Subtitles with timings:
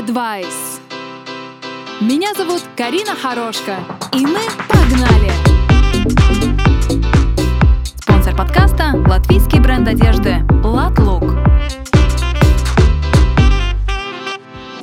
[0.00, 0.80] Advice.
[2.00, 3.76] Меня зовут Карина Хорошка,
[4.14, 5.30] и мы погнали!
[7.96, 11.24] Спонсор подкаста– латвийский бренд одежды «Латлук».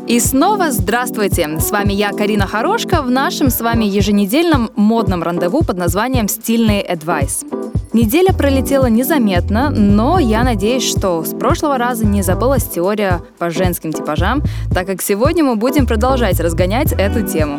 [0.06, 1.60] И снова здравствуйте!
[1.60, 6.84] С вами я, Карина Хорошка, в нашем с вами еженедельном модном рандеву под названием «Стильный
[6.84, 7.67] Advice».
[7.98, 13.92] Неделя пролетела незаметно, но я надеюсь, что с прошлого раза не забылась теория по женским
[13.92, 17.58] типажам, так как сегодня мы будем продолжать разгонять эту тему.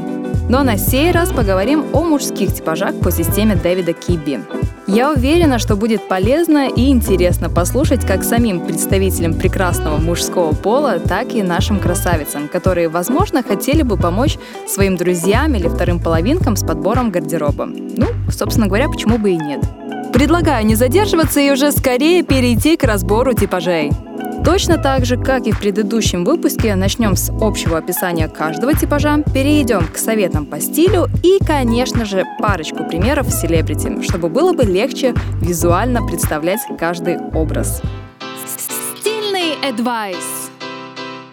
[0.48, 4.38] Но на сей раз поговорим о мужских типажах по системе Дэвида Киби.
[4.86, 11.34] Я уверена, что будет полезно и интересно послушать как самим представителям прекрасного мужского пола, так
[11.34, 17.10] и нашим красавицам, которые, возможно, хотели бы помочь своим друзьям или вторым половинкам с подбором
[17.10, 17.66] гардероба.
[17.66, 19.64] Ну, собственно говоря, почему бы и нет.
[20.12, 23.90] Предлагаю не задерживаться и уже скорее перейти к разбору типажей.
[24.44, 29.86] Точно так же, как и в предыдущем выпуске, начнем с общего описания каждого типажа, перейдем
[29.86, 36.06] к советам по стилю и, конечно же, парочку примеров селебрити, чтобы было бы легче визуально
[36.06, 37.82] представлять каждый образ.
[38.46, 40.48] Стильный advice.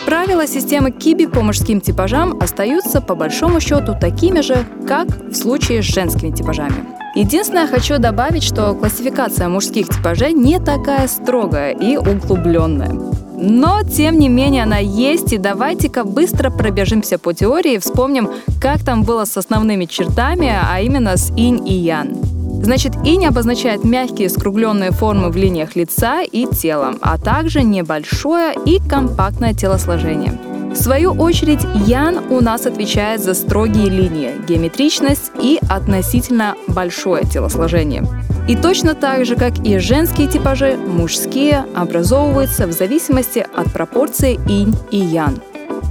[0.06, 5.82] Правила системы Киби по мужским типажам остаются по большому счету такими же, как в случае
[5.82, 7.05] с женскими типажами.
[7.16, 12.92] Единственное, хочу добавить, что классификация мужских типажей не такая строгая и углубленная.
[13.38, 18.30] Но, тем не менее, она есть, и давайте-ка быстро пробежимся по теории и вспомним,
[18.62, 22.18] как там было с основными чертами, а именно с инь и ян.
[22.62, 28.80] Значит, инь обозначает мягкие скругленные формы в линиях лица и тела, а также небольшое и
[28.80, 30.38] компактное телосложение–
[30.76, 38.04] в свою очередь, Ян у нас отвечает за строгие линии, геометричность и относительно большое телосложение.
[38.50, 44.76] И точно так же, как и женские типажи, мужские образовываются в зависимости от пропорции инь
[44.92, 45.40] и ян.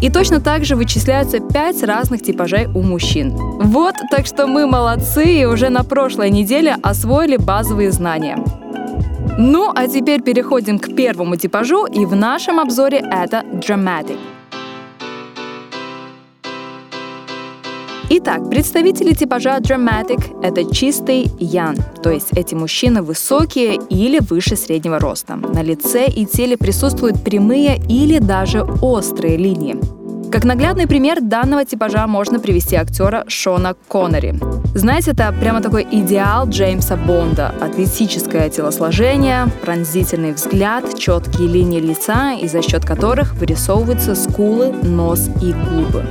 [0.02, 3.30] И точно так же вычисляются пять разных типажей у мужчин.
[3.30, 8.36] Вот, так что мы молодцы и уже на прошлой неделе освоили базовые знания.
[9.38, 14.18] Ну, а теперь переходим к первому типажу, и в нашем обзоре это Dramatic–
[18.10, 24.98] Итак, представители типажа Dramatic— это чистый ян, то есть эти мужчины высокие или выше среднего
[24.98, 25.36] роста.
[25.36, 29.76] На лице и теле присутствуют прямые или даже острые линии.
[30.30, 34.34] Как наглядный пример данного типажа можно привести актера Шона Коннери.
[34.74, 37.54] Знаете, это прямо такой идеал Джеймса Бонда.
[37.60, 45.52] Атлетическое телосложение, пронзительный взгляд, четкие линии лица, и за счет которых вырисовываются скулы, нос и
[45.52, 46.04] губы.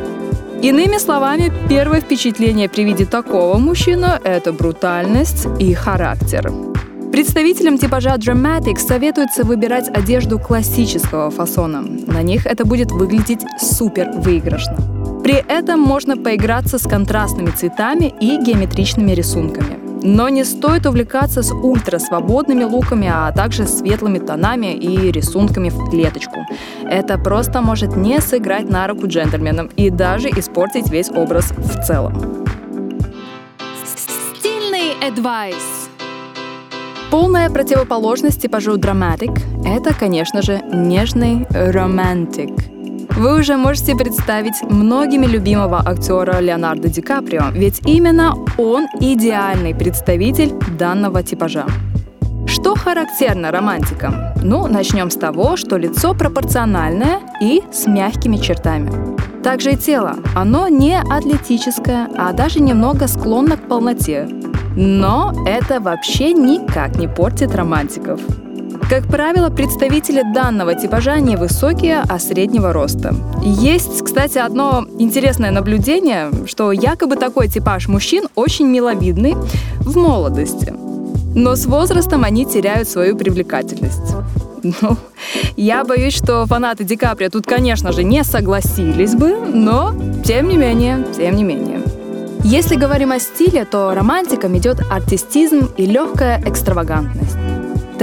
[0.63, 6.53] Иными словами, первое впечатление при виде такого мужчины– это брутальность и характер.
[7.12, 11.81] Представителям типажа Dramatic советуется выбирать одежду классического фасона.
[11.81, 14.78] На них это будет выглядеть супер выигрышно.
[15.22, 19.82] При этом можно поиграться с контрастными цветами и геометричными рисунками.
[20.06, 26.46] Но не стоит увлекаться с ультрасвободными луками, а также светлыми тонами и рисунками в клеточку.
[26.84, 32.46] Это просто может не сыграть на руку джентльменам и даже испортить весь образ в целом.
[33.86, 35.88] Стильный advice.
[37.09, 42.62] Полная противоположность типажу dramatic— это, конечно же, нежный romantic—
[43.16, 50.53] вы уже можете представить многими любимого актера Леонардо Ди Каприо, ведь именно он идеальный представитель
[50.78, 51.66] данного типажа.
[52.47, 54.16] Что характерно романтикам?
[54.44, 58.91] Ну, начнем с того, что лицо пропорциональное и с мягкими чертами.
[59.44, 60.16] Также и тело.
[60.35, 64.28] Оно не атлетическое, а даже немного склонно к полноте.
[64.75, 68.19] Но это вообще никак не портит романтиков.
[68.89, 73.16] Как правило, представители данного типажа невысокие, а среднего роста.
[73.41, 79.35] Есть, кстати, одно интересное наблюдение, что якобы такой типаж мужчин очень миловидный
[79.79, 80.73] в молодости.
[81.35, 84.16] Но с возрастом они теряют свою привлекательность.
[84.63, 84.95] Ну,
[85.57, 89.93] я боюсь, что фанаты Ди Каприо тут, конечно же, не согласились бы, но
[90.23, 91.81] тем не менее, тем не менее.
[92.46, 97.33] Если говорим о стиле, то романтиком идет артистизм и легкая экстравагантность.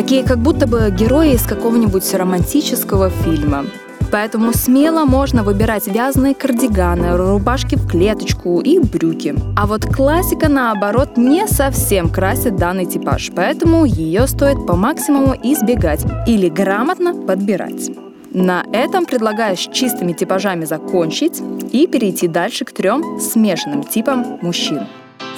[0.01, 3.67] Такие как будто бы герои из какого-нибудь романтического фильма.
[4.11, 9.35] Поэтому смело можно выбирать вязаные кардиганы, рубашки в клеточку и брюки.
[9.59, 16.07] А вот классика, наоборот, не совсем красит данный типаж, поэтому ее стоит по максимуму избегать
[16.27, 17.91] или грамотно подбирать.
[18.33, 21.43] На этом предлагаю с чистыми типажами закончить
[21.73, 24.81] и перейти дальше к трем смешанным типам мужчин.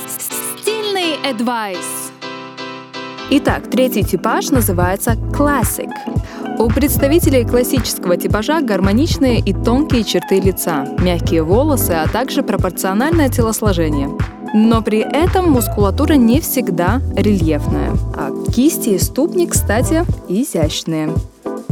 [0.07, 2.02] Стильный advice.
[3.35, 5.89] Итак, третий типаж называется Classic.
[6.59, 14.11] У представителей классического типажа гармоничные и тонкие черты лица, мягкие волосы, а также пропорциональное телосложение.
[14.53, 21.15] Но при этом мускулатура не всегда рельефная, а кисти и ступни, кстати, изящные.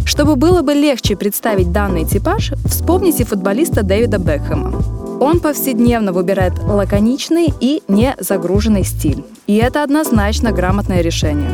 [0.07, 5.00] Чтобы было бы легче представить данный типаж, вспомните футболиста Дэвида Бекхэма.
[5.21, 9.23] Он повседневно выбирает лаконичный и не загруженный стиль.
[9.47, 11.51] И это однозначно грамотное решение.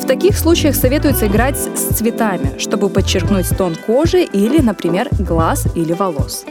[0.00, 5.92] В таких случаях советуется играть с цветами, чтобы подчеркнуть тон кожи или, например, глаз или
[5.92, 6.46] волос.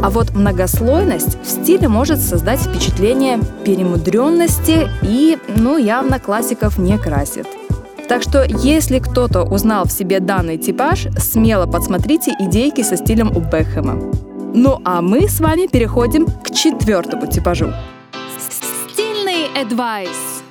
[0.00, 7.46] А вот многослойность в стиле может создать впечатление перемудренности и, ну, явно классиков не красит.
[8.08, 13.40] Так что, если кто-то узнал в себе данный типаж, смело подсмотрите идейки со стилем у
[13.40, 14.23] Бекхэма.
[14.56, 17.72] Ну а мы с вами переходим к четвертому типажу.
[18.38, 20.42] Стильный advice.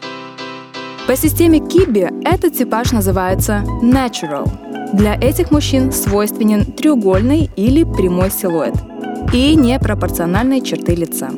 [1.07, 4.49] По системе Киби этот типаж называется natural.
[4.91, 8.75] Для этих мужчин свойственен треугольный или прямой силуэт
[9.31, 11.29] и непропорциональные черты лица.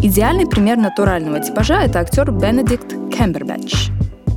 [0.00, 3.90] Идеальный пример натурального типажа– это актер Бенедикт Кембербэтч.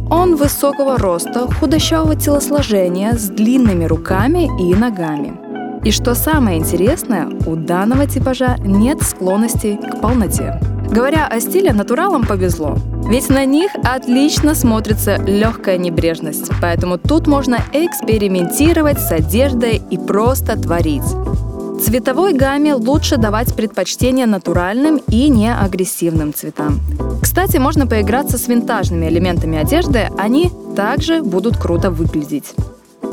[0.10, 5.49] Он высокого роста, худощавого телосложения, с длинными руками и ногами.
[5.84, 10.60] И что самое интересное, у данного типажа нет склонности к полноте.
[10.92, 12.76] Говоря о стиле, натуралам повезло.
[13.08, 20.60] Ведь на них отлично смотрится легкая небрежность, поэтому тут можно экспериментировать с одеждой и просто
[20.60, 21.04] творить.
[21.82, 26.82] Цветовой гамме лучше давать предпочтение натуральным и не агрессивным цветам.
[27.22, 32.54] Кстати, можно поиграться с винтажными элементами одежды, они также будут круто выглядеть.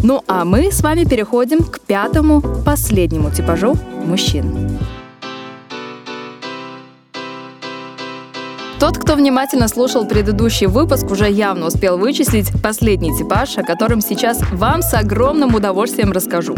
[0.08, 3.74] Ну а мы с вами переходим к пятому, последнему типажу
[4.04, 4.78] мужчин.
[8.78, 14.40] Тот, кто внимательно слушал предыдущий выпуск, уже явно успел вычислить последний типаж, о котором сейчас
[14.52, 16.54] вам с огромным удовольствием расскажу.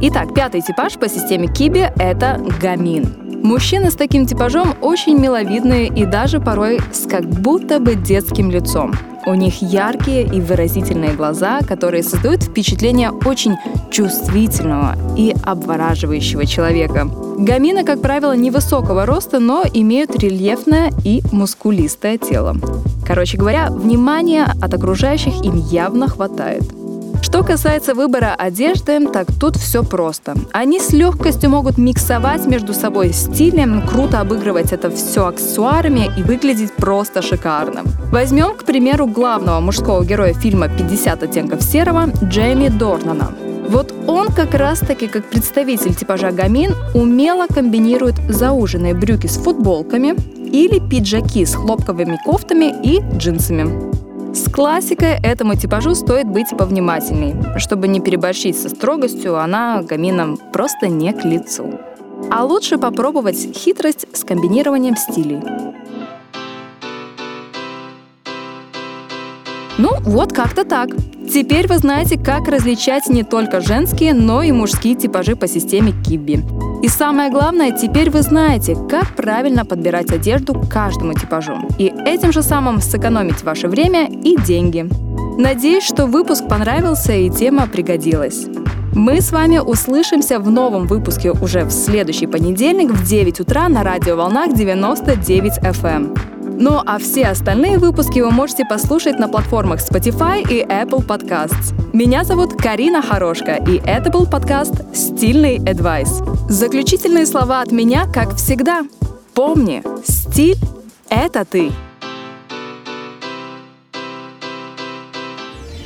[0.00, 3.42] Итак, пятый типаж по системе Киби– это гамин.
[3.42, 8.94] Мужчины с таким типажом очень миловидные и даже порой с как будто бы детским лицом.
[9.28, 13.56] У них яркие и выразительные глаза, которые создают впечатление очень
[13.90, 17.06] чувствительного и обвораживающего человека.
[17.36, 22.56] Гамины, как правило, невысокого роста, но имеют рельефное и мускулистое тело.
[23.06, 26.62] Короче говоря, внимания от окружающих им явно хватает.
[27.22, 30.34] Что касается выбора одежды, так тут все просто.
[30.52, 36.72] Они с легкостью могут миксовать между собой стилем, круто обыгрывать это все аксессуарами и выглядеть
[36.74, 37.82] просто шикарно.
[38.10, 43.32] Возьмем, к примеру, главного мужского героя фильма «50 оттенков серого» Джейми Дорнана.
[43.68, 50.14] Вот он как раз-таки, как представитель типажа гамин, умело комбинирует зауженные брюки с футболками
[50.50, 53.87] или пиджаки с хлопковыми кофтами и джинсами.
[54.34, 57.34] С классикой этому типажу стоит быть повнимательней.
[57.58, 61.80] Чтобы не переборщить со строгостью, она гаминам просто не к лицу.
[62.30, 65.40] А лучше попробовать хитрость с комбинированием стилей.
[69.78, 70.90] Ну, вот как-то так.
[71.32, 76.44] Теперь вы знаете, как различать не только женские, но и мужские типажи по системе Кибби.
[76.82, 81.58] И самое главное, теперь вы знаете, как правильно подбирать одежду каждому типажу.
[81.78, 84.88] И этим же самым сэкономить ваше время и деньги.
[85.38, 88.46] Надеюсь, что выпуск понравился и тема пригодилась.
[88.94, 93.84] Мы с вами услышимся в новом выпуске уже в следующий понедельник в 9 утра на
[93.84, 96.37] радиоволнах 99 FM.
[96.60, 101.72] Ну а все остальные выпуски вы можете послушать на платформах Spotify и Apple Podcasts.
[101.92, 106.50] Меня зовут Карина Хорошка, и это был подкаст «Стильный Advice».
[106.50, 108.84] Заключительные слова от меня, как всегда.
[109.34, 110.58] Помни, стиль—
[111.08, 111.70] это ты.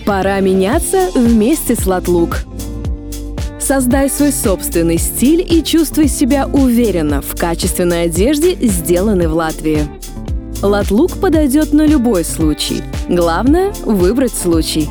[0.07, 2.39] Пора меняться вместе с Латлук.
[3.61, 10.02] Создай свой собственный стиль и чувствуй себя уверенно в качественной одежде, сделанной в Латвии.
[10.63, 12.85] Латлук подойдет на любой случай.
[13.09, 14.89] Главное— выбрать случай.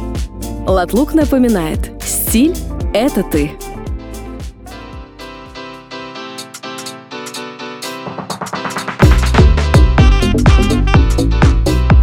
[0.67, 2.53] Латлук напоминает, стиль—
[2.93, 3.51] это ты.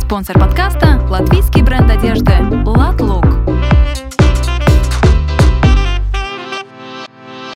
[0.00, 2.32] Спонсор подкаста– латвийский бренд одежды
[2.64, 3.27] «Латлук».